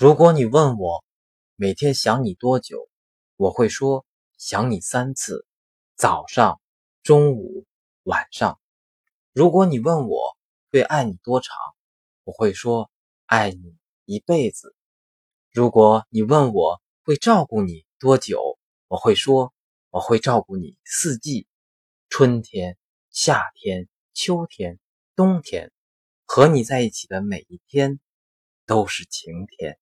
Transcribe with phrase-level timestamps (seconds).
[0.00, 1.04] 如果你问我
[1.56, 2.88] 每天想你多久
[3.36, 4.06] 我会说
[4.38, 5.44] 想你三次
[5.94, 6.58] 早上
[7.02, 7.66] 中午
[8.04, 8.58] 晚上。
[9.34, 10.38] 如果你问我
[10.72, 11.54] 会爱你多长
[12.24, 12.90] 我会说
[13.26, 13.76] 爱你
[14.06, 14.74] 一辈子。
[15.52, 18.58] 如果你问我会照顾你多久
[18.88, 19.52] 我会说
[19.90, 21.46] 我会照顾你四季
[22.08, 22.78] 春天
[23.10, 24.78] 夏天秋天
[25.14, 25.70] 冬天
[26.24, 28.00] 和你在一起的每一天
[28.64, 29.78] 都是晴天。